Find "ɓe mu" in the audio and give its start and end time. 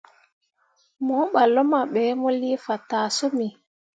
1.93-2.29